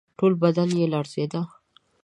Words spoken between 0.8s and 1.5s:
لړزېده.